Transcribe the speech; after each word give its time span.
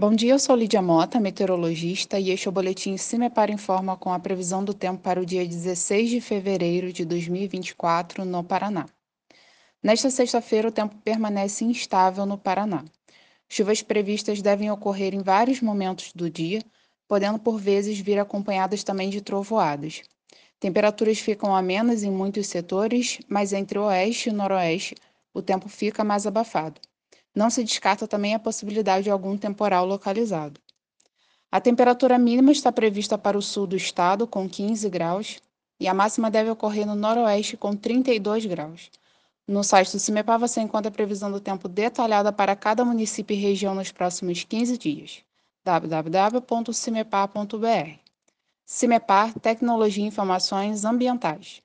Bom 0.00 0.14
dia, 0.14 0.32
eu 0.32 0.38
sou 0.38 0.56
Lídia 0.56 0.80
Mota, 0.80 1.20
meteorologista, 1.20 2.18
e 2.18 2.30
este 2.30 2.48
é 2.48 2.50
o 2.50 2.52
boletim 2.52 2.96
CIMEPAR 2.96 3.50
Informa 3.50 3.98
com 3.98 4.10
a 4.10 4.18
previsão 4.18 4.64
do 4.64 4.72
tempo 4.72 5.02
para 5.02 5.20
o 5.20 5.26
dia 5.26 5.46
16 5.46 6.08
de 6.08 6.22
fevereiro 6.22 6.90
de 6.90 7.04
2024 7.04 8.24
no 8.24 8.42
Paraná. 8.42 8.86
Nesta 9.82 10.08
sexta-feira, 10.08 10.68
o 10.68 10.72
tempo 10.72 10.96
permanece 11.04 11.66
instável 11.66 12.24
no 12.24 12.38
Paraná. 12.38 12.82
Chuvas 13.46 13.82
previstas 13.82 14.40
devem 14.40 14.70
ocorrer 14.70 15.12
em 15.12 15.20
vários 15.22 15.60
momentos 15.60 16.14
do 16.14 16.30
dia, 16.30 16.62
podendo 17.06 17.38
por 17.38 17.58
vezes 17.60 18.00
vir 18.00 18.18
acompanhadas 18.18 18.82
também 18.82 19.10
de 19.10 19.20
trovoadas. 19.20 20.00
Temperaturas 20.58 21.18
ficam 21.18 21.54
amenas 21.54 22.02
em 22.02 22.10
muitos 22.10 22.46
setores, 22.46 23.18
mas 23.28 23.52
entre 23.52 23.78
o 23.78 23.84
oeste 23.84 24.30
e 24.30 24.32
o 24.32 24.34
noroeste 24.34 24.94
o 25.34 25.42
tempo 25.42 25.68
fica 25.68 26.02
mais 26.02 26.26
abafado. 26.26 26.80
Não 27.34 27.50
se 27.50 27.62
descarta 27.62 28.08
também 28.08 28.34
a 28.34 28.38
possibilidade 28.38 29.04
de 29.04 29.10
algum 29.10 29.36
temporal 29.36 29.84
localizado. 29.86 30.58
A 31.50 31.60
temperatura 31.60 32.18
mínima 32.18 32.52
está 32.52 32.70
prevista 32.70 33.18
para 33.18 33.36
o 33.36 33.42
sul 33.42 33.66
do 33.66 33.76
estado, 33.76 34.24
com 34.26 34.48
15 34.48 34.88
graus, 34.88 35.42
e 35.78 35.86
a 35.88 35.94
máxima 35.94 36.30
deve 36.30 36.50
ocorrer 36.50 36.86
no 36.86 36.94
noroeste, 36.94 37.56
com 37.56 37.74
32 37.74 38.46
graus. 38.46 38.90
No 39.48 39.64
site 39.64 39.92
do 39.92 39.98
CIMEPAR 39.98 40.38
você 40.38 40.60
encontra 40.60 40.90
a 40.90 40.92
previsão 40.92 41.32
do 41.32 41.40
tempo 41.40 41.68
detalhada 41.68 42.32
para 42.32 42.54
cada 42.54 42.84
município 42.84 43.34
e 43.34 43.40
região 43.40 43.74
nos 43.74 43.90
próximos 43.90 44.44
15 44.44 44.78
dias. 44.78 45.24
www.cimepar.br 45.64 47.98
CIMEPAR 48.64 49.36
Tecnologia 49.40 50.04
e 50.04 50.06
Informações 50.06 50.84
Ambientais. 50.84 51.60